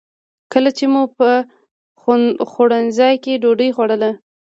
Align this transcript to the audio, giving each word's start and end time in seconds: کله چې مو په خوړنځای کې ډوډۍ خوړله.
کله 0.53 0.69
چې 0.77 0.85
مو 0.91 1.03
په 1.17 1.29
خوړنځای 2.51 3.15
کې 3.23 3.39
ډوډۍ 3.41 3.69
خوړله. 3.75 4.11